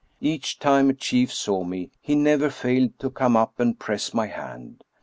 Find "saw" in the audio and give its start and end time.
1.31-1.63